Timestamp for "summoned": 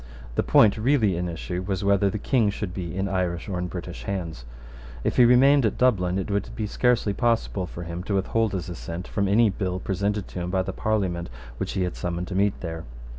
11.95-12.27